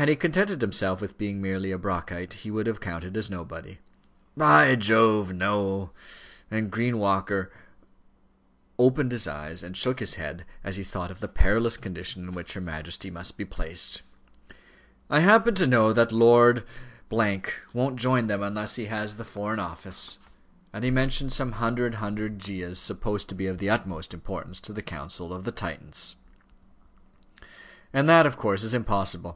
[0.00, 3.80] Had he contented himself with being merely a Brockite, he would have counted as nobody.
[4.34, 5.34] "By Jove!
[5.34, 5.90] no,"
[6.50, 7.52] and Green Walker
[8.78, 12.32] opened his eyes and shook his head, as he thought of the perilous condition in
[12.32, 14.00] which her Majesty must be placed.
[15.10, 16.64] "I happen to know that Lord
[17.10, 20.16] won't join them unless he has the Foreign Office,"
[20.72, 24.72] and he mentioned some hundred handed Gyas supposed to be of the utmost importance to
[24.72, 26.16] the counsels of the Titans.
[27.92, 29.30] "And that, of course, is impossible.